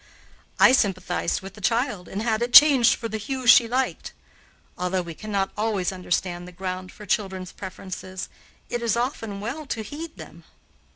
[0.59, 4.13] I sympathized with the child and had it changed for the hue she liked.
[4.75, 8.27] Although we cannot always understand the ground for children's preferences,
[8.67, 10.43] it is often well to heed them.